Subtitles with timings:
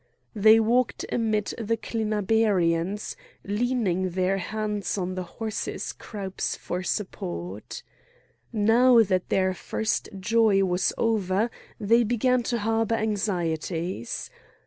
[0.33, 3.15] They walked amid the Clinabarians,
[3.45, 7.83] leaning their hands on the horses' croups for support.
[8.51, 14.31] Now that their first joy was over they began to harbour anxieties.